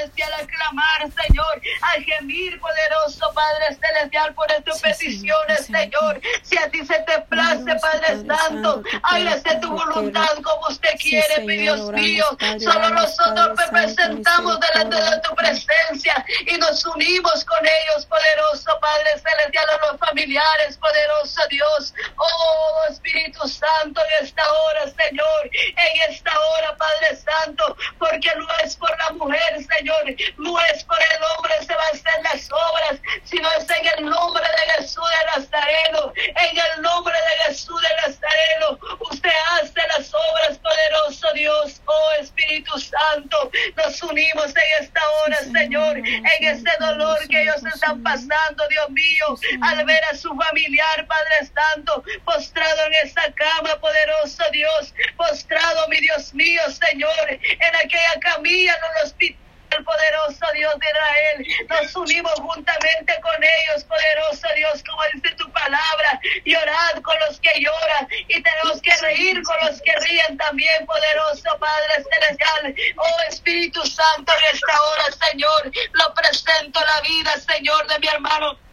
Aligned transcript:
celestial, 0.00 0.32
a 0.34 0.46
clamar, 0.46 1.00
Señor, 1.26 1.62
a 1.82 2.00
gemir, 2.00 2.58
poderoso 2.60 3.32
Padre 3.34 3.74
celestial, 3.74 4.34
por 4.34 4.50
estas 4.50 4.80
peticiones, 4.80 5.66
Señor. 5.66 6.20
Si 6.42 6.56
a 6.56 6.70
ti 6.70 6.84
se 6.84 6.98
te 7.00 7.20
place, 7.22 7.74
Padre 7.80 8.24
Santo, 8.26 8.82
hágase 9.02 9.56
tu 9.56 9.70
voluntad 9.70 10.34
como 10.42 10.68
usted 10.68 10.90
quiere, 10.98 11.44
mi 11.44 11.56
Dios 11.58 11.90
mío. 11.92 12.24
Solo 12.58 12.90
nosotros 12.90 13.58
presentamos 13.70 14.58
delante 14.60 14.96
de 14.96 15.20
tu 15.20 15.34
presencia 15.34 16.24
y 16.46 16.56
nos 16.58 16.84
unimos 16.86 17.44
con 17.44 17.64
ellos, 17.64 18.06
poderoso 18.06 18.78
Padre 18.80 19.18
celestial, 19.18 19.66
a 19.70 19.86
los 19.86 20.00
familiares, 20.00 20.76
poderoso 20.78 21.40
Dios. 21.48 21.94
Oh 22.16 22.90
Espíritu 22.90 23.46
Santo, 23.48 24.00
en 24.00 24.24
esta 24.24 24.42
hora, 24.52 24.84
Señor, 24.86 25.50
en 25.52 26.12
esta 26.12 26.32
hora, 26.38 26.76
Padre 26.76 27.16
Santo, 27.16 27.76
porque 27.98 28.30
no 28.36 28.46
es 28.64 28.76
por 28.76 28.99
la 29.20 29.26
mujer, 29.26 29.66
Señor, 29.76 30.16
no 30.38 30.60
es 30.60 30.84
por 30.84 30.98
el 30.98 31.22
hombre 31.36 31.52
se 31.66 31.74
va 31.74 31.82
a 31.82 31.88
hacer 31.88 32.22
las 32.22 32.48
obras, 32.50 33.00
sino 33.24 33.48
es 33.52 33.68
en 33.70 33.98
el 33.98 34.10
nombre 34.10 34.42
de 34.42 34.72
Jesús 34.74 35.04
de 35.04 35.40
Nazareno, 35.40 36.12
en 36.16 36.58
el 36.58 36.82
nombre 36.82 37.14
de 37.14 37.44
Jesús 37.44 37.80
de 37.80 37.88
Nazareno, 37.96 38.78
usted 39.10 39.30
hace 39.52 39.80
las 39.96 40.12
obras, 40.12 40.58
poderoso 40.58 41.32
Dios, 41.34 41.82
oh 41.86 42.10
Espíritu 42.20 42.78
Santo, 42.78 43.50
nos 43.76 44.02
unimos 44.02 44.46
en 44.46 44.84
esta 44.84 45.00
hora, 45.10 45.38
Señor, 45.38 45.98
en 45.98 46.44
ese 46.44 46.70
dolor 46.80 47.18
que 47.28 47.42
ellos 47.42 47.62
están 47.74 48.02
pasando, 48.02 48.66
Dios 48.68 48.90
mío, 48.90 49.26
al 49.62 49.84
ver 49.84 50.04
a 50.04 50.16
su 50.16 50.34
familiar, 50.34 51.06
Padre 51.06 51.50
Santo, 51.54 52.02
postrado 52.24 52.86
en 52.86 52.94
esa 53.06 53.32
cama, 53.32 53.78
poderoso 53.80 54.42
Dios, 54.52 54.94
postrado, 55.16 55.88
mi 55.88 56.00
Dios 56.00 56.32
mío, 56.34 56.62
Señor, 56.88 57.30
en 57.30 57.76
aquella 57.76 58.20
camilla 58.20 58.70
en 58.74 58.98
el 58.98 59.06
hospital 59.06 59.40
el 59.76 59.84
poderoso 59.84 60.46
Dios 60.54 60.74
de 60.78 60.86
Israel. 60.86 61.68
Nos 61.68 61.89
unimos 62.00 62.34
juntamente 62.40 63.20
con 63.20 63.42
ellos, 63.42 63.84
poderoso 63.84 64.46
Dios, 64.56 64.82
como 64.88 65.02
dice 65.14 65.34
tu 65.36 65.50
palabra. 65.52 66.20
Llorad 66.44 67.02
con 67.02 67.18
los 67.20 67.38
que 67.40 67.50
lloran 67.60 68.08
y 68.28 68.42
tenemos 68.42 68.80
que 68.82 68.96
reír 68.96 69.42
con 69.42 69.56
los 69.66 69.80
que 69.82 69.92
ríen 70.00 70.36
también, 70.36 70.86
poderoso 70.86 71.58
Padre 71.58 72.04
Celestial. 72.10 72.74
Oh 72.96 73.22
Espíritu 73.28 73.84
Santo, 73.86 74.32
en 74.32 74.54
esta 74.54 74.82
hora, 74.82 75.04
Señor, 75.30 75.72
lo 75.92 76.14
presento 76.14 76.80
la 76.80 77.00
vida, 77.02 77.32
Señor, 77.38 77.86
de 77.86 77.98
mi 77.98 78.08
hermano. 78.08 78.69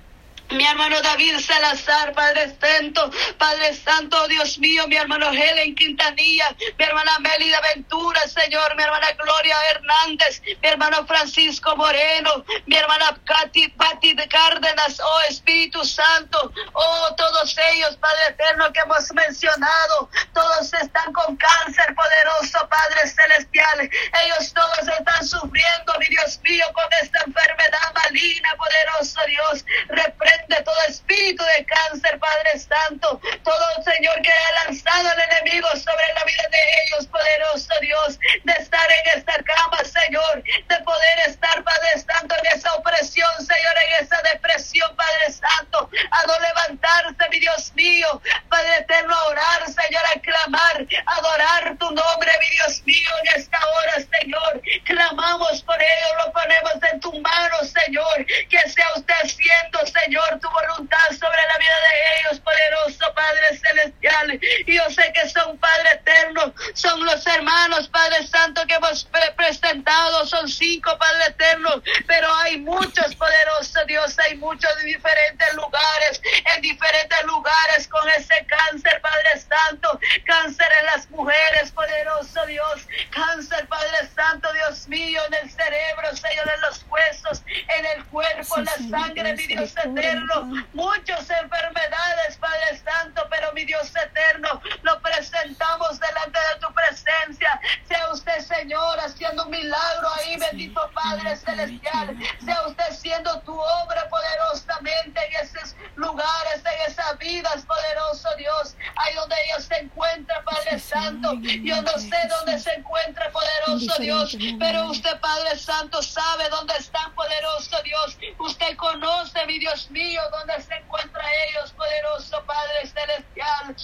Mi 0.50 0.66
hermano 0.66 1.02
David 1.02 1.40
Salazar, 1.40 2.14
Padre 2.14 2.56
Santo, 2.62 3.12
Padre 3.38 3.74
Santo, 3.74 4.28
Dios 4.30 4.58
mío, 4.60 4.88
mi 4.88 4.96
hermano 4.96 5.30
Helen 5.30 5.76
Quintanilla, 5.76 6.56
mi 6.78 6.86
hermana 6.86 7.20
Melida 7.20 7.60
Ventura, 7.76 8.22
Señor, 8.28 8.74
mi 8.78 8.84
hermana 8.84 9.12
Gloria 9.22 9.58
Hernández, 9.72 10.42
mi 10.46 10.56
hermano 10.62 11.06
Francisco 11.06 11.76
Moreno, 11.76 12.46
mi 12.66 12.78
hermana 12.78 13.20
Katy, 13.26 13.68
Patti 13.70 14.14
de 14.14 14.26
Cárdenas, 14.30 15.02
oh 15.02 15.22
Espíritu 15.30 15.84
Santo, 15.84 16.52
oh 16.74 17.16
todos 17.18 17.54
ellos, 17.74 17.98
Padre 17.98 18.28
Eterno, 18.30 18.72
que 18.72 18.80
hemos 18.80 19.12
mencionado, 19.14 20.10
todos 20.34 20.74
están 20.74 21.12
con 21.12 21.36
cáncer 21.36 21.94
poderoso, 21.94 22.70
Padre 22.70 23.06
Celestial, 23.06 23.82
ellos 24.24 24.54
todos 24.54 24.88
están 24.98 25.28
sufriendo, 25.28 25.94
mi 26.00 26.06
Dios 26.06 26.40
mío, 26.44 26.66
con 26.74 26.86
esta 27.02 27.20
enfermedad 27.26 27.94
maligna, 27.94 28.56
poderoso 28.56 29.20
Dios, 29.28 29.66
reprende 29.90 30.37
de 30.48 30.62
todo 30.64 30.76
espíritu 30.88 31.44
de 31.58 31.66
cáncer, 31.66 32.20
Padre 32.20 32.60
Santo, 32.60 33.20
todo 33.44 33.84
Señor 33.84 34.22
que 34.22 34.32
ha 34.32 34.66
lanzado 34.66 35.10
el 35.12 35.20
enemigo 35.32 35.68
sobre 35.70 36.14
la 36.16 36.24
vida 36.24 36.44
de 36.52 36.60
ellos, 36.84 37.08
poderoso 37.08 37.74
Dios, 37.82 38.20
de 38.44 38.54
estar 38.54 38.88
en 38.92 39.20
esta 39.20 39.44
cama, 39.44 39.80
Señor, 39.84 40.44
de 40.44 40.78
poder 40.84 41.20
estar, 41.28 41.64
Padre 41.64 42.00
Santo, 42.00 42.36
en 42.44 42.58
esa 42.58 42.74
opresión, 42.76 43.32
Señor, 43.38 43.76
en 43.86 44.06
esa 44.06 44.22
depresión, 44.34 44.96
Padre 44.96 45.32
Santo, 45.32 45.90
a 46.12 46.26
no 46.28 46.40
levantarse, 46.40 47.30
mi 47.30 47.40
Dios 47.40 47.72
mío, 47.76 48.22
Padre 48.50 48.78
eterno, 48.78 49.14
a 49.16 49.26
orar, 49.26 49.66
Señor, 49.66 50.04
a 50.16 50.20
clamar, 50.20 50.86
a 51.06 51.16
adorar 51.16 51.78
tu 51.78 51.92
nombre, 51.92 52.32
mi 52.40 52.50
Dios 52.50 52.82
mío, 52.86 53.10
en 53.24 53.42
esta 53.42 53.60
hora, 53.60 53.94
Señor, 54.20 54.62
clamamos 54.86 55.62
por 55.64 55.82
ello, 55.82 56.26
lo 56.26 56.32
ponemos 56.32 56.74
en 56.92 57.00
tu 57.00 57.12
mano, 57.20 57.58
Señor, 57.64 58.26
que 58.50 58.70
sea 58.70 58.88
usted 58.96 59.14
haciendo, 59.24 59.80
Señor, 59.86 60.40
tu 60.40 60.50
voluntad 60.50 61.08
sobre 61.12 61.42
la 61.48 61.58
vida 61.58 61.78
de 61.90 62.20
ellos, 62.20 62.40
poderoso 62.40 63.14
Padre 63.14 63.58
Celestial. 63.58 64.40
Y 64.66 64.76
yo 64.76 64.90
sé 64.90 65.12
que 65.14 65.28
son 65.30 65.58
Padre 65.58 65.92
Eterno, 65.94 66.54
son 66.74 67.06
los 67.06 67.26
hermanos, 67.28 67.88
Padre 67.90 68.26
Santo, 68.28 68.66
que 68.68 68.76
hemos 68.76 69.08
presentado, 69.36 70.26
son 70.26 70.48
cinco, 70.48 70.98
Padre 70.98 71.26
Eterno, 71.28 71.82
pero 72.06 72.34
hay 72.36 72.57
muchos, 72.68 73.16
poderoso 73.16 73.80
Dios, 73.88 74.20
hay 74.20 74.36
muchos 74.38 74.70
diferentes 74.84 75.54
lugares, 75.56 76.22
en 76.54 76.62
diferentes 76.62 77.24
lugares 77.24 77.88
con 77.88 78.08
ese 78.10 78.46
cáncer, 78.46 79.02
Padre 79.02 79.40
Santo, 79.40 80.00
cáncer 80.26 80.68
en 80.82 80.86
las 80.88 81.10
mujeres, 81.10 81.72
poderoso 81.72 82.46
Dios, 82.46 82.88
cáncer, 83.10 83.68
Padre 83.68 84.08
Santo, 84.14 84.52
Dios 84.54 84.88
mío, 84.90 85.22
en 85.28 85.34
el 85.46 85.50
cerebro, 85.50 86.16
Señor, 86.16 86.52
en 86.54 86.62
los 86.62 86.86
huesos, 86.90 87.42
en 87.78 87.86
el 87.86 88.06
cuerpo, 88.06 88.58
en 88.58 88.66
la 88.66 89.00
sangre, 89.00 89.34
mi 89.34 89.48
Dios 89.48 89.72
eterno 89.78 90.68
muchas 90.74 91.30
enfermedades, 91.30 92.38
Padre 92.40 92.78
Santo, 92.84 93.26
pero 93.30 93.52
mi 93.54 93.66
Dios 93.66 93.92
eterno, 93.96 94.62
lo 94.84 95.00
presentamos 95.02 96.00
delante 96.00 96.40
de 96.54 96.60
tu 96.60 96.74
presencia. 96.74 97.60
Sea 97.88 98.12
usted, 98.12 98.40
Señor, 98.40 99.00
haciendo 99.00 99.46
un 99.46 99.52
milagro 99.52 100.08
ahí, 100.18 100.38
bendito 100.38 100.90
Padre 100.94 101.36
Celestial. 101.38 102.18
Sea 102.58 102.68
usted 102.68 102.92
siendo 102.92 103.40
tu 103.42 103.54
obra 103.54 104.10
poderosamente 104.10 105.20
en 105.26 105.46
esos 105.46 105.76
lugares, 105.96 106.62
en 106.66 106.92
esas 106.92 107.18
vidas, 107.18 107.66
poderoso 107.66 108.30
Dios. 108.38 108.76
Ahí 108.96 109.14
donde 109.16 109.36
ellos 109.46 109.66
se 109.66 109.76
encuentran, 109.76 110.44
Padre 110.44 110.80
Santo. 110.80 111.34
Yo 111.42 111.82
no 111.82 111.98
sé 112.00 112.18
dónde 112.30 112.60
se 112.60 112.74
encuentra, 112.74 113.32
poderoso 113.32 113.94
Dios, 114.00 114.38
pero 114.60 114.90
usted, 114.90 115.20
Padre 115.20 115.58
Santo, 115.58 116.02
sabe 116.02 116.50
dónde 116.50 116.74
están, 116.78 117.14
poderoso 117.14 117.82
Dios. 117.84 118.18
Usted 118.40 118.76
conoce, 118.78 119.46
mi 119.46 119.60
Dios 119.60 119.92
mío 119.92 120.22
donde 120.32 120.60
se 120.62 120.74
encuentra 120.74 121.24
ellos, 121.50 121.72
poderoso 121.74 122.44
Padre 122.46 122.88
Celestial. 122.88 123.76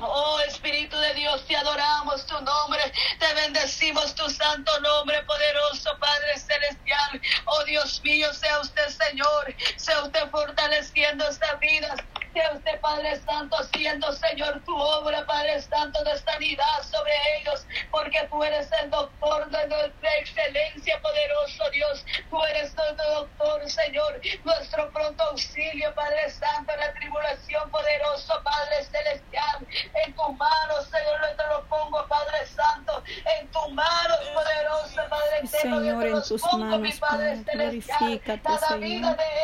Oh 0.00 0.38
Espíritu 0.46 0.96
de 0.96 1.14
Dios, 1.14 1.44
te 1.46 1.56
adoramos 1.56 2.24
tu 2.26 2.34
nombre, 2.34 2.92
te 3.18 3.34
bendecimos 3.34 4.14
tu 4.14 4.30
santo 4.30 4.78
nombre, 4.80 5.20
poderoso 5.24 5.90
Padre 5.98 6.38
Celestial. 6.38 7.20
Oh 7.46 7.64
Dios 7.64 8.00
mío, 8.04 8.32
sea 8.32 8.60
usted 8.60 8.88
Señor, 8.88 9.56
sea 9.76 10.02
usted 10.04 10.30
fortaleciendo 10.30 11.28
esta 11.28 11.54
vida, 11.56 11.96
sea 12.32 12.52
usted 12.52 12.80
Padre 12.80 13.16
Santo 13.20 13.56
haciendo 13.56 14.12
Señor 14.12 14.62
tu 14.64 14.76
obra, 14.76 15.24
Padre 15.26 15.60
Santo 15.62 16.02
de 16.04 16.18
sanidad 16.18 16.82
sobre 16.82 17.12
ellos, 17.38 17.66
porque 17.90 18.26
tú 18.30 18.42
eres 18.42 18.68
el 18.82 18.90
doctor 18.90 19.48
de 19.50 19.66
nuestra 19.68 20.16
excelencia, 20.16 21.00
poderoso 21.00 21.70
Dios, 21.72 22.04
tú 22.30 22.42
eres 22.44 22.74
nuestro 22.74 23.10
doctor, 23.14 23.70
Señor, 23.70 24.20
nuestro 24.44 24.90
pronto 24.90 25.22
auxilio, 25.24 25.94
Padre 25.94 26.30
Santo, 26.30 26.72
en 26.72 26.80
la 26.80 26.92
tribulación, 26.94 27.70
poderoso 27.70 28.40
Padre 28.42 28.84
Celestial. 28.84 29.66
En 30.04 30.14
tus 30.14 30.36
manos, 30.36 30.84
Señor, 30.90 31.20
yo 31.20 31.36
te 31.36 31.46
lo 31.48 31.64
pongo, 31.66 32.06
Padre 32.08 32.46
Santo, 32.46 33.02
en 33.38 33.48
tus 33.48 33.72
manos, 33.72 34.18
poderoso 34.34 35.08
Padre 35.08 35.38
eterno, 35.42 35.78
Señor, 35.80 36.06
en 36.06 36.22
tus 36.22 36.42
pongo, 36.42 36.64
manos, 36.64 36.96
Padre, 36.98 37.44
glorifícate, 37.52 38.58
Señor, 38.58 38.80
vida 38.80 39.14
de 39.14 39.37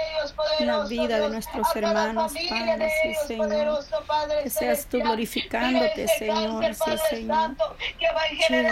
la 0.60 0.84
vida 0.84 1.20
de 1.20 1.30
nuestros 1.30 1.66
hermanos, 1.74 2.32
Padre, 2.48 2.90
sí, 3.02 3.14
Señor, 3.26 3.84
Padre 4.06 4.42
que 4.44 4.50
seas 4.50 4.86
tú 4.86 5.00
glorificándote, 5.00 6.08
Señor, 6.08 6.74
sí, 6.74 6.98
Señor, 7.10 7.56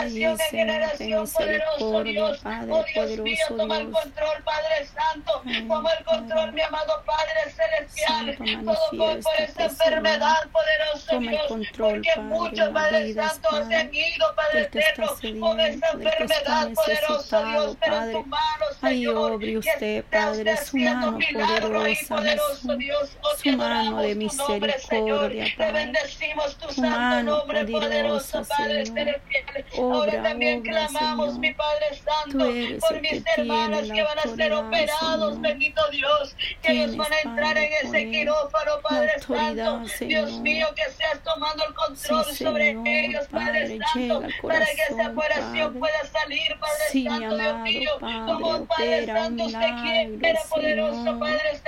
sí, 0.09 0.25
en 0.25 0.39
generación, 0.39 1.29
poderoso 1.29 2.03
Dios, 2.03 2.39
Padre, 2.39 2.73
oh, 2.73 2.85
Dios 2.85 2.87
poderoso 2.95 3.55
Dios. 3.55 3.79
el 3.79 3.91
control, 3.91 4.43
Padre 4.45 4.87
Santo, 4.87 5.43
toma 5.69 5.91
el 5.99 6.05
control, 6.05 6.53
mi 6.53 6.61
amado 6.61 7.03
Padre 7.05 7.51
Celestial, 7.57 8.37
todo 8.65 9.21
por, 9.21 9.41
esta 9.41 9.65
enfermedad, 9.65 10.37
poderoso 10.53 11.19
Dios, 11.19 11.43
porque 11.77 12.21
muchos, 12.21 12.69
Padre 12.71 13.15
Santo, 13.15 13.67
se 13.67 13.75
han 13.75 13.95
ido, 13.95 14.35
Padre 14.35 14.61
Eterno, 14.63 15.07
con 15.41 15.61
esa 15.61 15.91
enfermedad, 15.91 16.71
poderoso 16.75 17.45
Dios, 17.45 17.77
pero 17.81 17.97
en 17.97 18.13
tu 18.13 18.25
mano, 18.27 18.65
Ay, 18.81 19.07
obre 19.07 19.59
usted, 19.59 20.05
Padre, 20.11 20.57
su 20.57 20.77
mano 20.77 21.19
poderosa, 21.33 21.72
Jesús, 21.81 22.61
su 23.43 23.53
mano 23.57 24.01
de 24.01 24.15
misericordia, 24.15 25.47
Padre, 25.57 25.93
su 26.71 26.81
mano 26.81 27.45
poderosa, 27.47 28.45
Señor. 28.45 29.21
Obra, 29.79 30.23
también 30.23 30.63
clamamos, 30.63 31.39
mi 31.39 31.53
Padre 31.55 31.87
Santo, 31.97 32.39
por 32.81 33.01
mis 33.01 33.23
hermanos 33.37 33.91
que 33.91 34.03
van 34.03 34.19
a 34.19 34.37
ser 34.37 34.53
operados, 34.53 35.41
bendito 35.41 35.83
Dios, 35.91 36.37
que 36.63 36.73
ellos 36.73 36.97
van 36.97 37.13
a 37.13 37.21
entrar 37.21 37.57
en 37.59 37.73
ese 37.83 38.11
quirófano, 38.11 38.81
Padre 38.83 39.13
Santo. 39.21 39.83
Dios 40.01 40.33
mío, 40.41 40.67
que 40.75 40.91
seas 40.93 41.23
tomando 41.23 41.65
el 41.65 41.75
control 41.75 42.25
sobre 42.35 42.71
ellos, 42.71 43.27
Padre 43.29 43.79
Santo, 43.79 44.23
para 44.43 44.67
que 44.67 44.83
esa 44.91 45.11
operación 45.11 45.75
pueda 45.79 46.07
salir, 46.07 46.59
Padre 46.61 47.05
Santo, 47.05 47.37
Dios 47.39 47.59
mío, 47.61 47.91
como 48.01 48.67
Padre 48.67 49.07
Santo 49.07 49.45
usted 49.45 49.71
quiere, 49.83 50.39
poderoso 50.49 51.19
Padre 51.19 51.39
Celestial. 51.41 51.62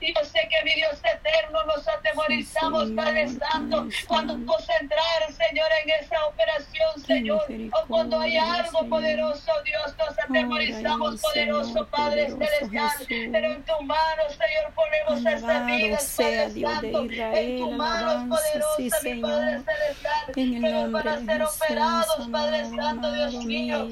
Y 0.00 0.14
yo 0.14 0.24
sé 0.24 0.40
que 0.50 0.64
mi 0.64 0.74
Dios 0.74 0.98
eterno 0.98 1.64
nos 1.64 1.86
atemorizamos, 1.88 2.90
Padre 2.92 3.28
Santo, 3.28 3.88
cuando 4.06 4.36
nos 4.38 4.68
entrar, 4.80 5.32
Señor, 5.32 5.66
en 5.84 5.90
esa 5.90 6.26
operación, 6.26 7.04
Señor, 7.06 7.42
o 7.72 7.86
cuando 7.86 8.20
hay 8.20 8.36
algo 8.36 8.88
poderoso, 8.88 9.52
Dios, 9.64 9.94
nos 9.98 10.18
atemorizamos, 10.18 11.20
poderoso 11.20 11.86
Padre 11.86 12.30
Celestial, 12.30 12.90
pero 13.08 13.52
en 13.52 13.64
tu 13.64 13.82
mano, 13.82 14.22
Señor, 14.30 14.72
ponemos 14.74 15.26
esa 15.26 15.64
vida, 15.64 15.98
Padre 16.16 16.60
Santo, 16.60 17.06
en 17.10 17.58
tu 17.58 17.70
mano 17.72 18.36
poderosa, 18.36 18.98
mi 19.02 19.20
Padre 19.20 19.62
Celestial, 19.62 20.72
nombre 20.72 21.02
para 21.02 21.18
ser 21.24 21.42
operados, 21.42 22.28
Padre 22.30 22.64
Santo, 22.76 23.12
Dios 23.12 23.44
mío. 23.44 23.88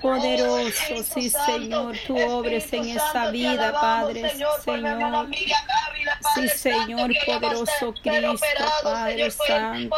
Poderoso, 0.00 1.02
sí, 1.02 1.30
Señor, 1.30 1.96
tú 2.06 2.16
obres 2.18 2.72
en 2.72 2.88
esa 2.90 3.30
vida, 3.30 3.72
Padre, 3.72 4.30
Señor. 4.30 5.28
Sí, 6.34 6.48
Señor, 6.48 7.10
poderoso 7.24 7.94
Cristo, 8.02 8.46
Padre 8.82 9.30
Santo. 9.30 9.96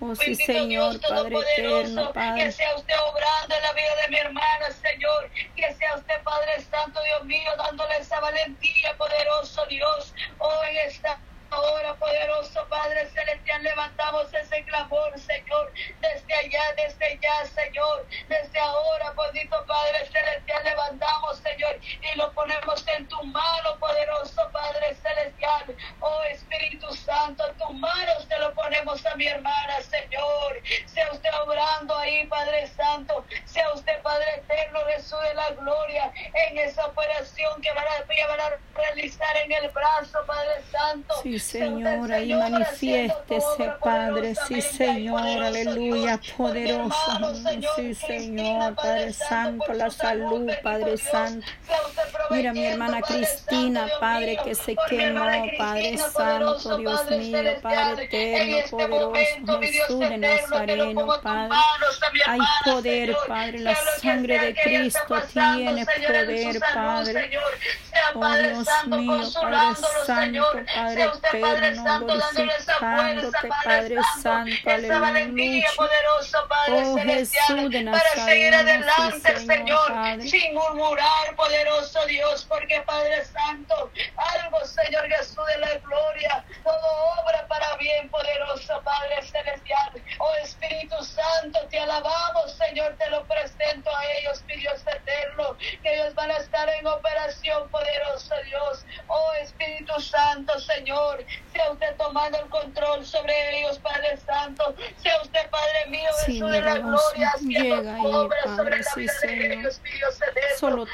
Oh, 0.00 0.14
sí, 0.14 0.34
Señor, 0.34 1.00
Padre 1.00 1.36
eterno, 1.56 2.12
Padre. 2.12 2.44
Que 2.44 2.52
sea 2.52 2.76
usted 2.76 2.94
obrando 3.10 3.54
en 3.54 3.62
la 3.62 3.72
vida 3.72 3.96
de 4.02 4.08
mi 4.08 4.18
hermana, 4.18 4.66
Señor. 4.80 5.30
Que 5.56 5.74
sea 5.74 5.96
usted, 5.96 6.22
Padre 6.22 6.62
Santo, 6.70 7.00
Dios 7.02 7.24
mío, 7.24 7.50
dándole 7.58 7.98
esa 7.98 8.20
valentía, 8.20 8.96
poderoso 8.96 9.66
Dios. 9.66 10.14
Hoy 10.38 10.78
está 10.86 11.18
Ahora, 11.50 11.94
poderoso 11.94 12.66
Padre 12.68 13.08
Celestial, 13.08 13.62
levantamos 13.62 14.32
ese 14.34 14.64
clamor, 14.64 15.18
Señor, 15.18 15.72
desde 16.00 16.34
allá, 16.34 16.74
desde 16.76 17.04
allá, 17.06 17.46
Señor, 17.46 18.06
desde 18.28 18.58
ahora, 18.58 19.14
bendito 19.16 19.64
Padre 19.66 20.06
Celestial, 20.06 20.64
levantamos, 20.64 21.38
Señor, 21.38 21.80
y 21.82 22.18
lo 22.18 22.32
ponemos 22.34 22.86
en 22.88 23.08
tu 23.08 23.22
mano, 23.24 23.78
poderoso 23.78 24.47
Santo. 41.38 41.66
Señor, 41.66 42.12
ahí 42.12 42.34
manifiéstese, 42.34 43.72
Padre, 43.82 44.34
sí, 44.46 44.60
Señor, 44.60 45.20
aleluya, 45.20 46.20
poderoso, 46.36 47.34
sí, 47.76 47.94
Señor, 47.94 48.74
Padre 48.74 49.12
Santo, 49.12 49.72
la 49.72 49.90
salud, 49.90 50.50
Padre 50.62 50.96
Santo. 50.96 51.46
Mira 52.30 52.52
mi 52.52 52.66
hermana 52.66 53.00
Cristina, 53.00 53.88
Padre, 54.00 54.38
que 54.44 54.54
se 54.54 54.76
quemó, 54.88 55.24
Padre 55.56 55.98
Santo, 55.98 56.76
Dios 56.76 57.10
mío, 57.10 57.38
Padre 57.62 58.04
eterno, 58.04 58.58
poderoso, 58.70 59.60
Jesús 59.60 60.00
de 60.00 60.18
Nazareno, 60.18 61.06
Padre. 61.22 61.56
Hay 62.26 62.40
poder, 62.64 63.16
Padre, 63.26 63.58
la 63.60 63.74
sangre 64.00 64.38
de 64.38 64.54
Cristo 64.54 65.22
tiene 65.32 65.86
poder, 65.86 66.60
Padre. 66.74 67.30
Oh 68.14 68.36
Dios 68.36 68.68
mío, 68.86 69.22
Padre 69.34 69.82
Santo, 70.06 70.44
Padre 70.74 71.02
eterno, 71.04 72.00
glorificándote, 72.00 73.48
Padre 73.64 73.96
Santo, 74.22 74.70
aleluya. 74.70 75.66
Oh 76.70 76.96
Jesús 76.98 77.70
de 77.70 78.00
seguir 78.14 78.54
adelante, 78.54 79.36
Señor, 79.38 80.22
sin 80.22 80.54
murmurar, 80.54 81.34
poderoso 81.36 82.06
Dios, 82.06 82.17
porque 82.48 82.82
Padre 82.82 83.24
Santo, 83.24 83.90
algo, 84.16 84.64
Señor 84.64 85.08
Jesús 85.08 85.44
de 85.54 85.60
la 85.60 85.74
gloria, 85.78 86.07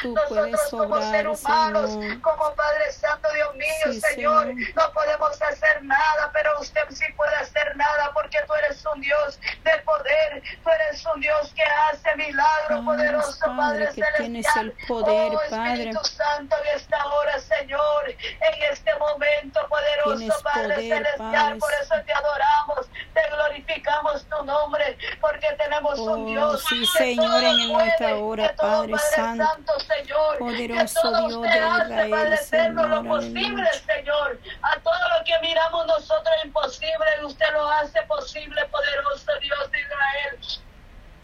Tú 0.04 0.14
puedes 0.28 0.72
obrar, 0.74 1.34
Señor. 1.34 2.20
Como 2.20 2.54
Padre 2.54 2.92
Santo, 2.92 3.26
Dios 3.32 3.54
mío, 3.54 4.00
Señor, 4.00 4.54
no 4.76 4.92
podemos 4.92 5.40
hacer 5.40 5.82
nada, 5.82 6.30
pero 6.30 6.60
usted 6.60 6.82
sí 6.90 7.06
puede 7.16 7.34
hacer 7.36 7.74
nada 7.74 8.10
porque 8.12 8.36
tú 8.46 8.52
eres 8.52 8.84
un 8.94 9.00
Dios 9.00 9.40
de 9.64 9.78
poder, 9.78 10.42
tú 10.62 10.68
eres 10.68 11.06
un 11.06 11.22
Dios 11.22 11.54
que 11.54 11.62
hace 11.62 12.14
milagros, 12.16 12.84
poderoso 12.84 13.46
Padre, 13.56 13.88
que 13.94 14.02
tienes 14.18 14.46
el 14.56 14.72
poder, 14.86 15.32
oh, 15.34 15.40
Padre. 15.48 15.72
Espíritu 15.72 16.04
Santo, 16.04 16.54
en 16.62 16.76
esta 16.76 17.06
hora, 17.06 17.38
Señor, 17.38 18.10
en 18.10 18.62
este 18.70 18.94
momento, 18.98 19.66
poderoso 19.70 20.42
Padre 20.42 20.76
Celestial, 20.76 21.56
por 21.56 21.72
eso 21.72 21.94
te 22.04 22.12
adoramos, 22.12 22.90
te 23.14 23.20
glorificamos 23.30 24.24
tu 24.28 24.44
nombre, 24.44 24.98
porque 25.20 25.46
tenemos 25.56 25.98
un 25.98 26.22
Oh, 26.24 26.26
Dios 26.26 26.64
sí, 26.68 26.84
Señor, 26.86 27.42
en 27.42 27.72
nuestra 27.72 28.16
hora, 28.16 28.54
todo, 28.56 28.68
Padre 28.70 28.94
Santo, 29.14 29.72
Señor, 29.80 30.38
poderoso 30.38 31.00
que 31.02 31.08
todo 31.08 31.28
Dios 31.28 31.42
de 31.42 31.48
Israel, 31.48 32.10
Padre 32.10 32.36
Señor, 32.38 32.88
lo 32.88 33.04
posible. 33.04 33.70
Señor, 33.86 34.38
a 34.62 34.78
todo 34.80 35.08
lo 35.18 35.24
que 35.24 35.38
miramos 35.40 35.86
nosotros 35.86 36.34
imposible, 36.44 37.06
usted 37.24 37.46
lo 37.52 37.70
hace 37.70 38.02
posible, 38.02 38.64
poderoso 38.66 39.30
Dios 39.40 39.70
de 39.70 39.80
Israel. 39.80 40.38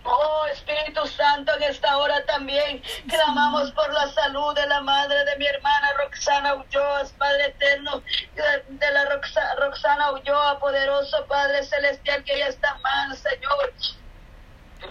Oh 0.03 0.47
Espíritu 0.47 1.07
Santo, 1.09 1.55
en 1.57 1.65
esta 1.65 1.99
hora 1.99 2.25
también 2.25 2.83
clamamos 3.07 3.71
por 3.73 3.93
la 3.93 4.09
salud 4.09 4.55
de 4.55 4.67
la 4.67 4.81
madre 4.81 5.25
de 5.27 5.37
mi 5.37 5.47
hermana 5.47 5.93
Roxana 5.99 6.55
Ulloa, 6.55 7.03
Padre 7.19 7.49
eterno, 7.49 8.03
de, 8.35 8.91
la 8.93 9.05
Roxa- 9.11 9.40
Roxana 9.91 10.13
Ulloa, 10.13 10.59
poderoso 10.61 11.27
Padre 11.27 11.65
celestial, 11.65 12.23
que 12.23 12.35
ella 12.35 12.49
está 12.49 12.75
mal, 12.79 13.17
Señor. 13.17 13.73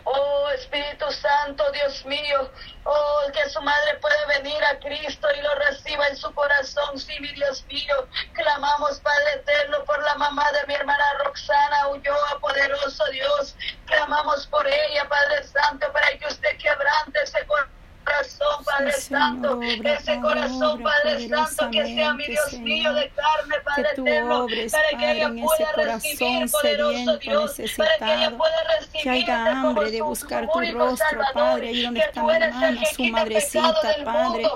Oh 0.03 0.49
Espíritu 0.49 1.09
Santo, 1.11 1.63
Dios 1.71 2.05
mío, 2.05 2.51
oh 2.83 3.31
que 3.31 3.49
su 3.49 3.61
madre 3.61 3.95
puede 4.01 4.25
venir 4.27 4.63
a 4.65 4.77
Cristo 4.77 5.27
y 5.35 5.41
lo 5.41 5.55
reciba 5.55 6.07
en 6.09 6.17
su 6.17 6.31
corazón, 6.33 6.99
sí, 6.99 7.13
mi 7.21 7.29
Dios 7.29 7.63
mío. 7.67 8.07
Clamamos, 8.33 8.99
Padre 8.99 9.35
eterno, 9.35 9.83
por 9.85 10.03
la 10.03 10.15
mamá 10.15 10.51
de 10.51 10.67
mi 10.67 10.73
hermana 10.73 11.05
Roxana 11.23 11.87
Ulloa, 11.87 12.39
poderoso 12.41 13.05
Dios. 13.05 13.55
Clamamos 13.85 14.47
por 14.47 14.67
ella, 14.67 15.07
Padre 15.07 15.43
Santo, 15.45 15.91
para 15.93 16.09
que 16.17 16.27
usted 16.27 16.57
quebrante 16.57 17.19
ese 17.23 17.47
corazón. 17.47 18.65
Padre 18.65 18.91
Sí, 18.91 19.01
Señor, 19.01 19.28
Santo, 19.41 19.61
ese 19.61 20.19
corazón, 20.21 20.83
Padre 20.83 21.29
Santo, 21.29 21.69
que 21.71 21.85
sea 21.85 22.13
mi 22.13 22.25
Dios 22.25 22.53
mío 22.59 22.93
de 22.93 23.09
carne, 23.09 23.55
Padre 23.63 23.89
eterno, 23.91 24.43
obres, 24.43 24.71
para 24.71 24.89
que 24.89 24.95
Padre, 24.95 25.11
ella 25.11 25.27
en 25.27 25.37
ese 25.39 25.45
pueda 25.47 25.73
corazón 25.73 26.41
recibir, 26.41 26.51
poderoso 26.51 27.17
Dios, 27.17 27.51
para 27.77 27.97
que 27.97 28.05
ella 28.05 28.29
necesitado. 28.29 28.37
pueda 28.37 28.63
recibir 28.79 29.03
Que 29.03 29.09
haya 29.09 29.51
hambre 29.51 29.91
de 29.91 30.01
buscar 30.01 30.49
tu 30.51 30.59
rostro, 30.59 31.21
Padre, 31.33 31.67
ahí 31.69 31.83
donde 31.83 31.99
está 32.01 32.23
mi 32.23 32.33
hermana, 32.33 32.85
su 32.95 33.03
madrecita, 33.05 33.95
Padre, 34.03 34.49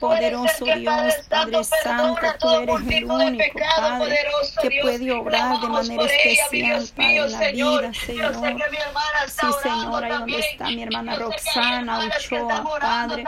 poderoso 0.00 0.64
Dios, 0.64 1.14
Padre 1.28 1.64
Santo, 1.64 2.26
tú 2.38 2.50
eres 2.50 2.80
el 2.90 3.04
único, 3.04 3.58
Padre, 3.76 4.18
que 4.70 4.80
puede 4.82 5.12
obrar 5.12 5.60
de 5.60 5.68
manera 5.68 6.04
especial, 6.04 6.88
Padre, 6.96 7.16
en 7.16 7.32
la 7.32 7.38
vida, 7.50 7.94
Señor. 7.94 8.34
Sí, 9.34 9.46
Señor, 9.62 10.04
ahí 10.04 10.10
donde 10.10 10.38
está 10.40 10.64
mi 10.66 10.82
hermana 10.82 11.16
Roxana 11.16 11.98
Ochoa, 12.00 12.64
Padre. 12.80 13.24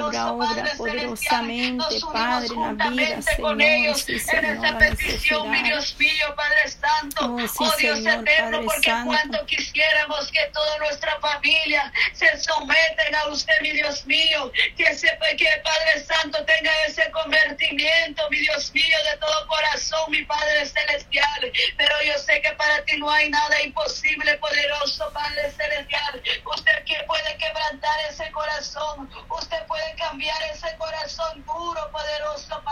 obra, 0.00 0.32
obra 0.32 0.64
poderosamente, 0.76 1.84
Padre, 2.12 2.48
en 2.54 2.78
la 2.78 2.88
vida, 2.90 3.22
Señor, 3.22 3.96
sí, 3.96 4.18
Señor, 4.18 4.44
en 4.44 4.64
esta 4.64 4.78
petición, 4.78 5.50
mi 5.50 5.62
Dios 5.62 5.96
mío, 5.98 6.34
Padre 6.36 6.68
Santo, 6.68 7.22
Oh, 7.34 7.38
sí, 7.38 7.54
oh 7.60 7.76
Dios 7.78 7.96
Señor, 7.98 8.24
Padre 8.24 8.58
porque 8.64 8.90
Santo. 8.90 9.46
quisiéramos 9.46 10.30
que 10.32 10.40
toda 10.52 10.78
nuestra 10.78 11.18
familia 11.20 11.92
se 12.12 12.26
someten 12.38 13.14
a 13.14 13.26
usted, 13.28 13.54
mi 13.62 13.72
Dios 13.72 14.04
mío, 14.06 14.50
que 14.76 14.94
sepa 14.94 15.26
que 15.36 15.46
Padre 15.64 16.04
Santo 16.04 16.44
tenga 16.44 16.70
ese 16.86 17.10
convertimiento, 17.10 18.22
mi 18.30 18.38
Dios 18.38 18.72
mío, 18.74 18.96
de 19.10 19.18
todo 19.18 19.46
corazón, 19.46 20.10
mi 20.10 20.22
Padre 20.24 20.51
Celestial. 20.66 21.52
Pero 21.76 21.94
yo 22.04 22.18
sé 22.18 22.40
que 22.42 22.52
para 22.52 22.84
ti 22.84 22.96
no 22.98 23.10
hay 23.10 23.30
nada 23.30 23.60
imposible, 23.62 24.36
poderoso 24.38 25.10
Padre 25.12 25.50
Celestial. 25.52 26.22
Usted 26.54 26.84
que 26.84 27.02
puede 27.06 27.36
quebrantar 27.38 27.98
ese 28.10 28.30
corazón, 28.32 29.10
usted 29.28 29.66
puede 29.66 29.94
cambiar 29.96 30.40
ese 30.52 30.68
corazón 30.78 31.44
duro, 31.44 31.90
poderoso 31.90 32.62
Padre 32.64 32.71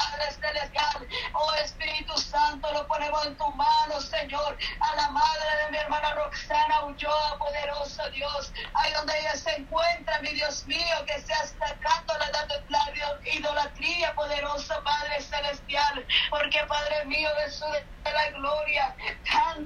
ponemos 3.00 3.26
en 3.26 3.37
tu 3.37 3.47
mano, 3.52 4.00
Señor, 4.00 4.59
a 4.80 4.97
la 4.97 5.11
madre 5.11 5.64
de 5.64 5.71
mi 5.71 5.78
hermana 5.78 6.12
Roxana 6.16 6.85
Ulloa, 6.85 7.38
poderoso 7.38 8.02
Dios, 8.11 8.52
ahí 8.75 8.92
donde 8.92 9.19
ella 9.21 9.35
se 9.37 9.50
encuentra, 9.57 10.21
mi 10.21 10.28
Dios 10.33 10.66
mío, 10.66 10.97
que 11.07 11.21
sea 11.23 11.47
sacando 11.47 12.12
la, 12.19 12.30
la, 12.30 12.47
la 12.69 13.33
idolatría, 13.33 14.14
poderoso 14.14 14.75
Padre 14.85 15.23
Celestial, 15.23 16.07
porque 16.28 16.62
Padre 16.69 17.07
mío, 17.07 17.30
de 17.42 17.50
su 17.50 17.64
de 18.04 18.12
la 18.12 18.30
gloria, 18.30 18.97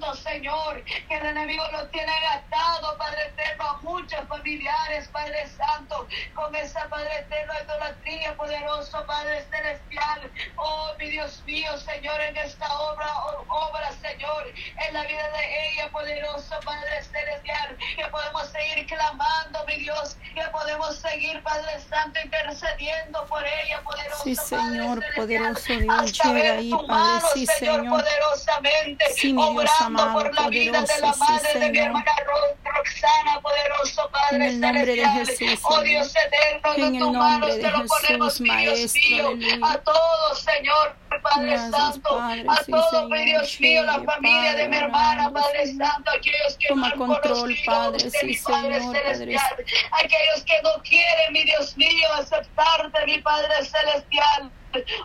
Señor, 0.03 0.83
que 0.85 1.15
el 1.17 1.27
enemigo 1.27 1.63
lo 1.73 1.87
tiene 1.89 2.13
atado, 2.33 2.97
Padre 2.99 3.27
eterno, 3.29 3.65
a 3.65 3.77
muchos 3.83 4.27
familiares, 4.29 5.09
Padre 5.13 5.47
Santo, 5.49 6.07
con 6.35 6.55
esa 6.55 6.89
Padre 6.89 7.21
eterno 7.21 7.53
idolatría, 7.65 8.37
poderoso 8.37 9.05
Padre 9.07 9.45
Celestial, 9.51 10.31
oh 10.57 10.93
mi 10.99 11.11
Dios 11.11 11.43
mío, 11.47 11.77
Señor, 11.79 12.21
en 12.21 12.37
esta 12.39 12.67
obra, 12.81 13.07
obra, 13.49 13.93
Señor, 14.03 14.47
en 14.89 14.95
la 14.95 15.03
vida 15.05 15.31
de 15.31 15.71
ella, 15.71 15.89
poderoso 15.93 16.59
Padre 16.65 17.03
Celestial, 17.05 17.77
que 17.97 18.07
podemos 18.09 18.49
seguir 18.49 18.87
clamando, 18.87 19.65
mi 19.67 19.77
Dios, 19.77 20.17
que 20.35 20.43
podemos 20.51 20.97
seguir, 20.97 21.41
Padre 21.43 21.81
Santo, 21.89 22.19
intercediendo 22.25 23.25
por 23.27 23.45
ella, 23.47 23.81
poderoso 23.83 24.25
Sí, 24.25 24.35
Padre 24.35 24.49
Señor, 24.49 24.99
Celestial, 25.01 25.15
poderoso 25.17 25.73
Dios, 25.73 26.13
llega 26.25 26.55
ahí, 26.55 26.73
Padre, 26.89 27.29
sí, 27.33 27.47
Señor, 27.47 27.77
Señor. 27.77 28.01
poderosamente, 28.03 29.05
Sí, 29.15 29.33
mi 29.33 29.43
Dios 29.43 29.55
por 29.93 30.35
la 30.35 30.49
vida 30.49 30.83
de 30.83 31.01
la 31.01 31.13
sí, 31.13 31.21
madre 31.21 31.61
de 31.61 31.71
mi 31.71 31.79
hermana 31.79 32.13
Ro- 32.27 32.73
Roxana, 32.73 33.41
poderoso 33.41 34.11
Padre 34.11 34.37
En 34.37 34.43
el 34.43 34.61
nombre 34.61 34.85
de. 34.97 35.05
Jesús, 35.09 35.61
oh. 35.63 35.81
Dios 35.83 36.13
eterno, 36.17 36.75
En 36.87 36.99
tus 36.99 37.13
manos 37.13 37.51
te 37.51 37.71
lo 37.71 37.85
ponemos, 37.87 38.39
Dios 38.39 38.95
mío, 38.95 39.31
a 39.63 39.79
todos, 39.79 40.41
Señor. 40.43 40.97
Padre 41.23 41.51
Gracias, 41.53 41.71
Santo, 41.71 42.19
Padre, 42.19 42.45
a 42.49 42.57
sí, 42.65 42.73
todos, 42.73 43.09
mi 43.09 43.25
Dios 43.25 43.61
mío, 43.61 43.83
la 43.85 44.03
familia 44.03 44.55
de 44.57 44.69
mi 44.69 44.77
hermana, 44.77 45.31
Padre. 45.33 45.67
Santo, 45.75 46.11
aquellos 46.11 46.57
que 46.59 46.69
Toma 46.69 46.89
no 46.89 46.93
han 46.93 46.99
control, 46.99 47.57
Padre, 47.65 48.05
de 48.05 48.11
sí, 48.11 48.27
mi 48.27 48.37
Padre 48.37 48.75
Señor, 48.81 48.93
Padre 48.95 49.15
Celestial, 49.15 49.65
aquellos 49.93 50.45
que 50.45 50.63
no 50.63 50.83
quieren, 50.83 51.33
mi 51.33 51.45
Dios 51.45 51.77
mío, 51.77 52.09
aceptarte, 52.19 53.07
mi 53.07 53.19
Padre 53.23 53.65
Celestial. 53.65 54.51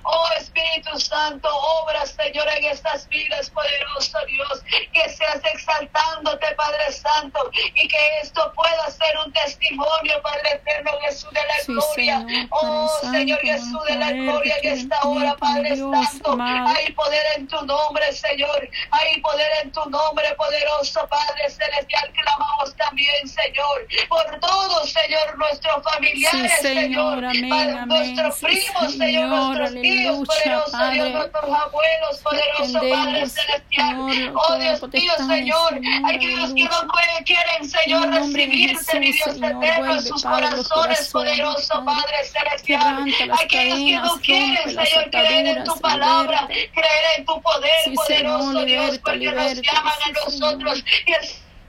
Oh 0.03 0.27
Espíritu 0.37 0.99
Santo, 0.99 1.49
obra, 1.83 2.05
Señor, 2.05 2.47
en 2.57 2.65
estas 2.65 3.07
vidas, 3.09 3.49
poderoso 3.49 4.17
Dios, 4.27 4.61
que 4.93 5.09
seas 5.09 5.41
exaltándote, 5.53 6.47
Padre 6.55 6.91
Santo, 6.91 7.49
y 7.75 7.87
que 7.87 7.97
esto 8.21 8.51
pueda 8.55 8.89
ser 8.89 9.17
un 9.25 9.31
testimonio, 9.33 10.21
Padre 10.23 10.53
eterno, 10.53 10.91
Jesús 11.01 11.29
de 11.31 11.39
la 11.41 11.55
Sí, 11.59 11.73
gloria. 11.73 12.19
Señor, 12.19 12.47
oh 12.51 12.99
Señor 13.11 13.39
Jesús 13.39 13.83
de 13.87 13.95
la 13.95 14.11
gloria, 14.11 14.55
tú 14.61 14.67
esta 14.67 15.01
hora, 15.03 15.35
Padre 15.35 15.75
Dios 15.75 16.07
Santo, 16.09 16.37
hay 16.41 16.91
poder 16.93 17.23
en 17.37 17.47
tu 17.47 17.65
nombre, 17.65 18.11
Señor, 18.13 18.69
hay 18.91 19.21
poder 19.21 19.47
en 19.63 19.71
tu 19.71 19.85
nombre, 19.89 20.33
poderoso 20.35 21.07
Padre 21.07 21.49
Celestial, 21.49 22.11
clamamos 22.13 22.75
también, 22.75 23.27
Señor, 23.27 23.87
por 24.07 24.39
todos, 24.39 24.89
Señor, 24.91 25.37
nuestros 25.37 25.83
familiares, 25.83 26.51
Sí, 26.59 26.63
Señor, 26.67 27.25
amén, 27.25 27.51
amén. 27.53 27.87
nuestros 27.87 28.35
Sí, 28.35 28.45
primos, 28.45 28.93
Señor, 28.95 29.58
Señor, 29.67 29.83
aleluya, 29.83 30.25
poderoso 30.25 30.71
Padre. 30.71 31.09
Nuestros 31.11 31.43
abuelos, 31.43 32.17
poderoso 32.23 32.79
Padre 32.79 33.29
Celestial. 33.29 34.33
Oh 34.35 34.55
Dios 34.57 34.81
mío, 34.93 35.13
Señor, 35.27 35.81
aquellos 36.05 36.53
que 36.53 36.63
no 36.63 36.87
quieren, 37.25 37.69
Señor, 37.69 38.09
recibirte, 38.09 38.99
mi 38.99 39.11
Dios 39.11 39.27
eterno, 39.27 39.93
en 39.95 40.03
sus 40.03 40.23
corazones, 40.23 41.09
poderoso 41.09 41.83
Padre. 41.85 42.15
Celestial. 42.23 43.05
Aquellos 43.43 43.49
que 43.49 43.95
no 43.95 44.21
quieren, 44.21 44.69
Señor, 44.69 45.09
creer 45.11 45.57
en 45.57 45.63
tu 45.63 45.79
palabra, 45.79 46.47
creer 46.47 47.05
en 47.17 47.25
tu 47.25 47.41
poder, 47.41 47.93
poderoso 47.95 48.65
Dios, 48.65 48.97
porque 48.99 49.31
nos 49.31 49.61
llaman 49.61 49.93
a 50.05 50.11
nosotros 50.25 50.83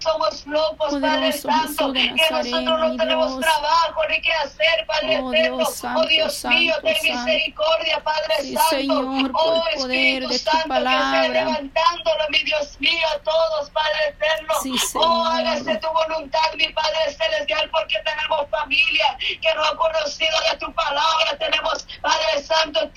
somos 0.01 0.47
locos, 0.47 0.95
Padre 1.01 1.33
Santo, 1.33 1.93
que 1.93 2.11
nosotros 2.11 2.81
no 2.81 2.97
tenemos 2.97 3.41
trabajo 3.41 4.03
ni 4.09 4.21
qué 4.23 4.33
hacer, 4.33 4.87
Padre 4.87 5.21
Oh, 5.21 5.33
eterno. 5.33 5.57
Dios 5.59 5.83
oh 5.85 6.07
Dios 6.07 6.45
mío, 6.47 6.75
ten 6.83 6.97
misericordia, 7.03 8.03
Padre 8.03 8.55
Santo. 8.55 9.31
Oh 9.35 9.63
Espíritu 9.69 10.29
de 10.29 10.39
tu 10.39 10.39
Santo, 10.39 10.75
que 10.75 10.81
sea 10.81 11.29
levantándolo, 11.29 12.25
mi 12.31 12.43
Dios 12.45 12.81
mío, 12.81 13.07
a 13.15 13.19
todos, 13.21 13.71
Padre 13.71 14.09
eterno. 14.09 14.55
Oh, 14.95 15.25
hágase 15.25 15.77
tu 15.77 15.89
voluntad, 15.89 16.53
mi 16.57 16.69
Padre 16.69 17.13
celestial, 17.13 17.69
porque 17.71 17.97
tenemos 18.05 18.49
familia 18.51 19.17
que 19.19 19.55
no 19.55 19.65
ha 19.65 19.77
conocido 19.77 20.37
de 20.51 20.57
tu 20.59 20.73
palabra. 20.73 21.37
Tenemos, 21.39 21.80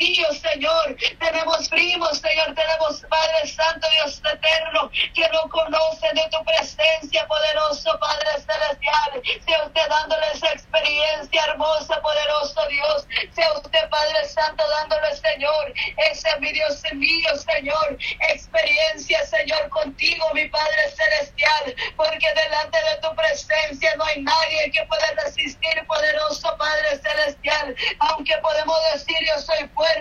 tíos, 0.03 0.38
Señor. 0.39 0.98
Tenemos 1.19 1.69
primos, 1.69 2.17
Señor. 2.19 2.53
Tenemos, 2.53 3.01
Padre 3.10 3.48
Santo, 3.48 3.88
Dios 3.89 4.19
eterno, 4.19 4.91
que 5.13 5.29
no 5.29 5.50
conocen 5.50 6.15
de 6.15 6.27
tu 6.29 6.43
presencia, 6.43 7.25
poderoso 7.27 7.98
Padre 8.00 8.31
celestial. 8.43 9.12
Sea 9.45 9.63
usted 9.65 9.88
dándole 9.89 10.25
esa 10.33 10.51
experiencia 10.51 11.43
hermosa, 11.48 12.01
poderoso 12.01 12.67
Dios. 12.67 13.07
Sea 13.33 13.53
usted, 13.53 13.89
Padre 13.89 14.27
Santo, 14.27 14.63
dándole, 14.77 15.15
Señor, 15.15 15.74
ese 16.12 16.29
mi 16.39 16.51
Dios 16.51 16.83
mío, 16.93 17.29
Señor, 17.38 17.98
experiencia, 18.29 19.25
Señor, 19.25 19.69
contigo, 19.69 20.25
mi 20.33 20.48
Padre 20.50 20.83
celestial, 20.91 21.75
porque 21.95 22.27
delante 22.33 22.77
de 22.89 22.95
tu 23.01 23.15
presencia 23.15 23.95
no 23.95 24.03
hay 24.03 24.22
nadie 24.22 24.72
que 24.72 24.83
pueda 24.86 25.07
resistir, 25.24 25.88
poderoso 25.88 26.55
Padre 26.57 26.98
celestial. 26.98 27.75
Aunque 28.00 28.36
podemos 28.39 28.77
decir 28.93 29.15
yo 29.27 29.39
soy 29.41 29.67
fuerte, 29.69 29.92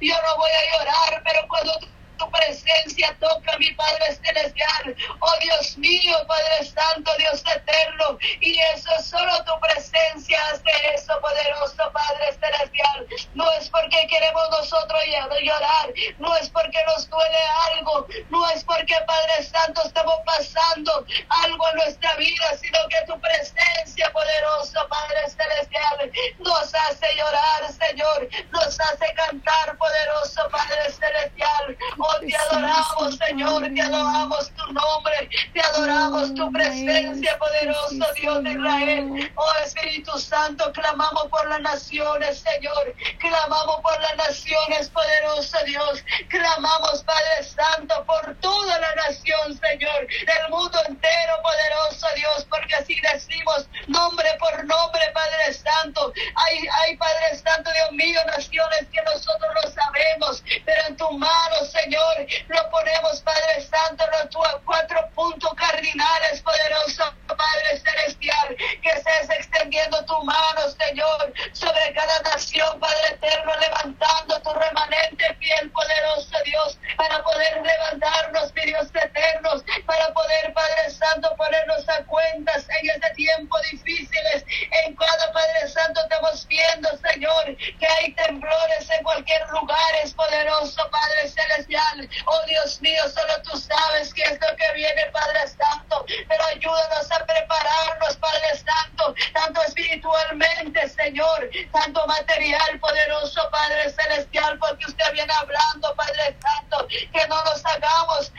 yo 0.00 0.14
no 0.22 0.36
voy 0.36 0.50
a 0.50 0.78
llorar, 0.78 1.22
pero 1.24 1.40
cuando 1.48 1.72
tu 2.20 2.30
presencia 2.30 3.16
toca 3.18 3.56
mi 3.58 3.72
Padre 3.72 4.14
Celestial. 4.22 4.94
Oh 5.20 5.34
Dios 5.40 5.78
mío, 5.78 6.16
Padre 6.28 6.64
Santo, 6.66 7.10
Dios 7.16 7.40
eterno. 7.40 8.18
Y 8.40 8.58
eso 8.74 8.90
solo 9.02 9.32
tu 9.44 9.58
presencia 9.60 10.38
hace 10.52 10.70
eso, 10.94 11.18
poderoso 11.20 11.90
Padre 11.92 12.36
Celestial. 12.38 13.06
No 13.34 13.50
es 13.52 13.70
porque 13.70 14.06
queremos 14.06 14.50
nosotros 14.50 15.00
llorar, 15.42 15.92
no 16.18 16.36
es 16.36 16.50
porque 16.50 16.78
nos 16.86 17.08
duele 17.08 17.38
algo, 17.72 18.06
no 18.28 18.50
es 18.50 18.64
porque 18.64 18.94
Padre 19.06 19.42
Santo 19.44 19.82
estamos 19.84 20.16
pasando 20.26 21.06
algo 21.44 21.68
en 21.70 21.76
nuestra 21.76 22.14
vida, 22.16 22.44
sino 22.60 22.78
que 22.88 23.06
tu 23.06 23.18
presencia, 23.20 24.12
poderoso 24.12 24.86
Padre 24.88 25.30
Celestial, 25.30 26.12
nos 26.38 26.74
hace 26.74 27.06
llorar, 27.16 27.72
Señor, 27.72 28.28
nos 28.50 28.78
hace 28.80 29.14
cantar, 29.14 29.76
poderoso 29.78 30.48
Padre 30.50 30.92
Celestial. 30.92 31.76
Te 32.20 32.36
adoramos, 32.36 33.16
Señor, 33.16 33.62
te 33.74 33.82
adoramos 33.82 34.50
tu 34.54 34.72
nombre, 34.72 35.28
te 35.52 35.60
adoramos 35.60 36.34
tu 36.34 36.50
presencia, 36.52 37.38
poderoso 37.38 38.12
Dios 38.16 38.42
de 38.44 38.50
Israel. 38.52 39.32
Oh, 39.36 39.52
Espíritu 39.64 40.18
Santo, 40.18 40.72
clamamos 40.72 41.26
por 41.28 41.48
las 41.48 41.60
naciones, 41.60 42.38
Señor, 42.40 42.94
clamamos 43.18 43.80
por 43.82 44.00
las 44.00 44.16
naciones, 44.16 44.88
poderoso 44.90 45.56
Dios, 45.66 46.02
clamamos, 46.28 47.02
Padre 47.04 47.42
Santo, 47.44 48.04
por 48.06 48.34
toda 48.40 48.78
la 48.78 48.94
nación, 48.96 49.58
Señor, 49.58 50.06
del 50.08 50.48
mundo 50.50 50.78
entero, 50.88 51.32
poderoso 51.42 52.06
Dios, 52.16 52.46
porque 52.48 52.74
así 52.74 53.00
decimos 53.12 53.66
nombre 53.86 54.28
por 54.38 54.64
nombre, 54.64 55.00
Padre 55.12 55.52
Santo. 55.54 56.12
Hay, 56.34 56.58
hay, 56.82 56.96
Padre 56.96 57.36
Santo, 57.38 57.70
Dios 57.72 57.92
mío, 57.92 58.20
naciones 58.26 58.86
que 58.92 59.02
nosotros 59.02 59.50
no 59.62 59.70
sabemos, 59.70 60.42
pero 60.64 60.86
en 60.86 60.96
tu 60.96 61.10
mano, 61.12 61.64
Señor, 61.64 62.26
lo 62.48 62.70
ponemos, 62.70 63.20
Padre 63.22 63.60
Santo, 63.62 64.04
los 64.12 64.30
tu- 64.30 64.40
cuatro 64.64 65.08
puntos 65.14 65.52
cardinales, 65.54 66.40
poderoso 66.42 67.04
Padre 67.26 67.78
Celestial, 67.80 68.56
que 68.82 68.88
estés 68.88 69.30
extendiendo 69.30 70.04
tu 70.04 70.22
mano, 70.24 70.60
Señor, 70.78 71.32
sobre 71.52 71.92
cada 71.94 72.20
nación, 72.22 72.78
Padre 72.80 73.08
Eterno, 73.10 73.52
levantando 73.56 74.40
tu 74.42 74.52
remanente 74.52 75.34
fiel, 75.38 75.70
poderoso 75.70 76.36
Dios, 76.44 76.78
para 76.96 77.22
poder 77.22 77.62
levantarnos, 77.62 78.52
mi 78.54 78.62
Dios 78.62 78.86
eternos, 78.94 79.62
para 79.86 80.12
poder, 80.12 80.52
Padre 80.52 80.90
Santo, 80.90 81.34
ponernos 81.36 81.88
a 81.88 82.04
cuentas 82.04 82.66
en 82.80 82.90
este 82.90 83.10
tiempo 83.14 83.56
difícil 83.70 84.10
naciones. 84.10 84.44
En 84.84 84.94
cada 84.96 85.32
Padre 85.32 85.68
Santo 85.68 86.00
estamos 86.02 86.46
viendo, 86.46 86.88
Señor, 86.98 87.56
que 87.56 87.86
hay 87.86 88.12
temblores 88.14 88.90
en 88.90 89.02
cualquier 89.02 89.48
lugar. 89.48 89.94
Es 90.02 90.12
poderoso, 90.14 90.88
Padre 90.90 91.28
Celestial. 91.28 92.08
Oh 92.26 92.42
Dios 92.46 92.80
mío, 92.80 93.02
solo 93.08 93.40
tú 93.42 93.56
sabes 93.58 94.12
qué 94.14 94.22
es 94.22 94.38
lo 94.40 94.56
que 94.56 94.72
viene, 94.74 95.06
Padre 95.12 95.46
Santo. 95.48 96.04
Pero 96.28 96.44
ayúdanos 96.46 97.10
a 97.12 97.24
prepararnos, 97.24 98.16
Padre 98.16 98.56
Santo, 98.56 99.14
tanto 99.32 99.62
espiritualmente, 99.62 100.88
Señor, 100.88 101.50
tanto 101.72 102.06
material, 102.06 102.78
poderoso, 102.80 103.48
Padre 103.50 103.90
Celestial, 103.90 104.58
porque 104.58 104.84
usted 104.86 105.12
viene 105.12 105.32
hablando, 105.32 105.94
Padre 105.94 106.36
Santo, 106.42 106.86
que 106.88 107.26
no 107.28 107.42
nos 107.44 107.64
hagamos 107.64 108.32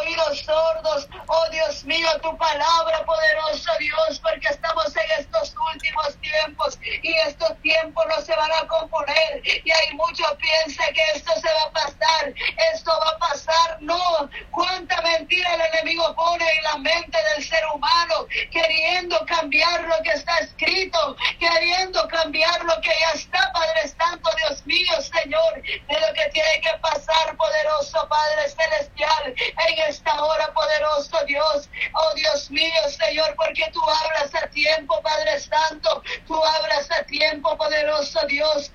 oídos 0.00 0.40
sordos. 0.40 1.08
Oh 1.26 1.48
Dios 1.50 1.84
mío, 1.84 2.08
tu 2.22 2.36
palabra, 2.36 3.04
poderoso 3.04 3.70
Dios, 3.78 4.18
porque 4.22 4.48
estamos 4.48 4.94
en 4.96 5.10
estos 5.20 5.54
últimos 5.72 6.16
tiempos 6.20 6.78
y 7.02 7.12
estos 7.26 7.56
tiempos 7.62 8.04
no 8.08 8.20
se 8.22 8.34
van 8.34 8.50
a 8.52 8.66
componer 8.66 9.42
y 9.64 9.70
hay 9.70 9.94
mucho 9.94 10.24
piensa 10.38 10.84
que 10.92 11.02
esto 11.14 11.32
se 11.34 11.48
va 11.48 11.62
a 11.62 11.72
pasar, 11.72 12.34
esto 12.72 12.90
va 12.90 13.10
a 13.10 13.18
pasar, 13.18 13.78
no. 13.80 14.28
Cuánta 14.50 15.00
mentira 15.02 15.54
el 15.54 15.60
enemigo 15.60 16.14
pone 16.14 16.44
en 16.44 16.62
la 16.64 16.76
mente 16.78 17.18
del 17.34 17.44
ser 17.44 17.62
humano, 17.74 18.26
queriendo 18.50 19.24
cambiar 19.26 19.82
lo 19.82 20.02
que 20.02 20.10
está 20.10 20.38
escrito, 20.38 21.16
queriendo 21.38 22.06
cambiar 22.08 22.64
lo 22.64 22.80
que 22.80 22.90
ya 23.00 23.10
está, 23.14 23.52
Padre 23.52 23.88
Santo, 23.88 24.30
Dios 24.38 24.66
mío, 24.66 24.92
Señor, 25.00 25.62
de 25.62 26.00
lo 26.00 26.14
que 26.14 26.28
tiene 26.32 26.60
que 26.60 26.78
pasar, 26.80 27.36
poderoso 27.36 28.08
Padre 28.08 28.48
Celestial, 28.48 29.34
en 29.68 29.78
esta 29.88 30.22
hora, 30.22 30.52
poderoso 30.52 31.24
Dios, 31.26 31.68
oh 31.94 32.14
Dios 32.14 32.50
mío, 32.50 32.88
Señor, 32.88 33.34
porque 33.36 33.70
tú 33.72 33.80
hablas 33.82 34.34
a 34.34 34.46
tiempo, 34.48 35.00
Padre 35.02 35.38
Santo, 35.40 36.02
tú 36.26 36.42
hablas 36.42 36.90
a 36.90 37.04
tiempo, 37.04 37.56
poderoso 37.56 38.20
Dios. 38.26 38.70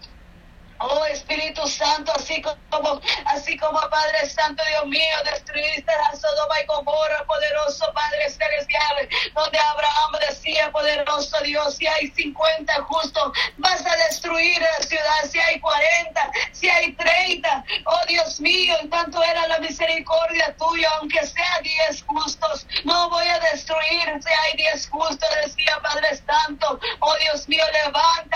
Oh 0.81 1.05
Espíritu 1.05 1.67
Santo, 1.67 2.11
así 2.15 2.41
como, 2.41 3.01
así 3.25 3.57
como 3.57 3.79
Padre 3.89 4.29
Santo, 4.29 4.63
Dios 4.69 4.85
mío, 4.87 5.17
destruiste 5.29 5.91
a 5.91 6.15
Sodoma 6.15 6.61
y 6.61 6.65
Gomorra, 6.67 7.25
poderoso 7.25 7.91
Padre 7.93 8.29
Celestial, 8.29 9.09
donde 9.35 9.59
Abraham 9.59 10.11
decía, 10.27 10.71
poderoso 10.71 11.37
Dios, 11.43 11.75
si 11.75 11.85
hay 11.85 12.07
50 12.11 12.73
justos, 12.83 13.33
vas 13.57 13.85
a 13.85 13.95
destruir 14.07 14.61
la 14.61 14.85
ciudad, 14.85 15.29
si 15.29 15.39
hay 15.39 15.59
40, 15.59 16.31
si 16.53 16.69
hay 16.69 16.93
30, 16.93 17.65
oh 17.85 18.05
Dios 18.07 18.39
mío, 18.39 18.75
en 18.81 18.89
tanto 18.89 19.21
era 19.21 19.47
la 19.47 19.59
misericordia 19.59 20.55
tuya, 20.57 20.89
aunque 20.99 21.25
sea 21.27 21.59
10 21.89 22.03
justos, 22.03 22.65
no 22.85 23.09
voy 23.09 23.27
a 23.27 23.39
destruir 23.51 24.19
si 24.23 24.29
hay 24.29 24.57
10 24.57 24.89
justos, 24.89 25.29
decía 25.43 25.77
Padre 25.83 26.15
Santo, 26.25 26.79
oh 26.99 27.15
Dios 27.17 27.49
mío, 27.49 27.65
levanta 27.83 28.28